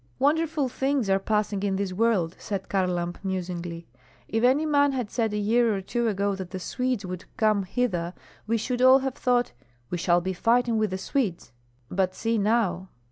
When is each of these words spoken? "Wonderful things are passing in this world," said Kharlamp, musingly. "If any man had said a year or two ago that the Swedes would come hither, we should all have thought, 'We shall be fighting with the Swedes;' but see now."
"Wonderful 0.17 0.67
things 0.67 1.11
are 1.11 1.19
passing 1.19 1.61
in 1.61 1.75
this 1.75 1.93
world," 1.93 2.35
said 2.39 2.69
Kharlamp, 2.69 3.23
musingly. 3.23 3.85
"If 4.27 4.43
any 4.43 4.65
man 4.65 4.93
had 4.93 5.11
said 5.11 5.31
a 5.31 5.37
year 5.37 5.75
or 5.75 5.79
two 5.79 6.07
ago 6.07 6.33
that 6.33 6.49
the 6.49 6.57
Swedes 6.59 7.05
would 7.05 7.25
come 7.37 7.61
hither, 7.65 8.15
we 8.47 8.57
should 8.57 8.81
all 8.81 8.97
have 9.05 9.13
thought, 9.13 9.51
'We 9.91 9.99
shall 9.99 10.19
be 10.19 10.33
fighting 10.33 10.79
with 10.79 10.89
the 10.89 10.97
Swedes;' 10.97 11.51
but 11.91 12.15
see 12.15 12.39
now." 12.39 12.89